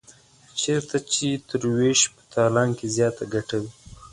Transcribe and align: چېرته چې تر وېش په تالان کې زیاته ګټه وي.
چېرته 0.61 0.97
چې 1.11 1.27
تر 1.47 1.61
وېش 1.75 1.99
په 2.13 2.21
تالان 2.33 2.69
کې 2.77 2.87
زیاته 2.95 3.23
ګټه 3.33 3.57
وي. 3.61 3.71